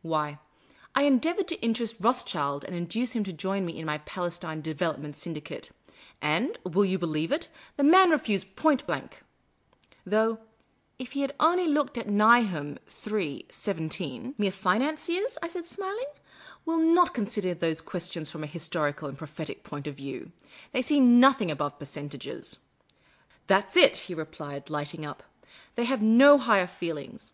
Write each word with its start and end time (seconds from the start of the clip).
Why, 0.00 0.38
I 0.94 1.02
endeavoured 1.02 1.46
to 1.48 1.60
interest 1.60 1.96
Rothschild 2.00 2.64
and 2.64 2.74
induce 2.74 3.12
him 3.12 3.22
to 3.24 3.34
join 3.34 3.66
me 3.66 3.78
in 3.78 3.84
my 3.84 3.98
Palestine 3.98 4.62
Development 4.62 5.14
Syndicate, 5.14 5.72
and, 6.22 6.56
will 6.64 6.86
you 6.86 6.98
believe 6.98 7.30
it, 7.30 7.48
the 7.76 7.84
man 7.84 8.08
refused 8.08 8.56
point 8.56 8.86
blank, 8.86 9.22
Though 10.06 10.38
if 10.98 11.12
he 11.12 11.20
had 11.20 11.34
only 11.38 11.66
looked 11.66 11.98
at 11.98 12.08
Nahum 12.08 12.78
iii. 13.12 13.44
17 13.50 14.34
""Mere 14.38 14.50
financiers," 14.50 15.36
I 15.42 15.48
said, 15.48 15.66
smiling," 15.66 16.08
will 16.64 16.78
not 16.78 17.12
consider 17.12 17.52
these 17.52 17.82
questions 17.82 18.30
from 18.30 18.42
a 18.42 18.46
historical 18.46 19.06
and 19.06 19.18
prophetic 19.18 19.64
point 19.64 19.86
of 19.86 19.96
view. 19.96 20.32
They 20.72 20.80
see 20.80 20.98
nothing 20.98 21.50
above 21.50 21.78
percentages."" 21.78 22.58
That 23.48 23.74
's 23.74 23.76
it," 23.76 23.96
he 23.98 24.14
replied, 24.14 24.70
lighting 24.70 25.04
up." 25.04 25.24
They 25.74 25.84
have 25.84 26.00
no 26.00 26.38
higher 26.38 26.66
feelings. 26.66 27.32